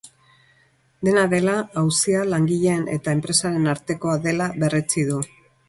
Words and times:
Dena 1.07 1.25
dela, 1.33 1.57
auzia 1.83 2.23
langileen 2.31 2.83
eta 2.97 3.15
enpresaren 3.19 3.73
artekoa 3.77 4.19
dela 4.27 4.51
berretsi 4.65 5.09
du. 5.13 5.23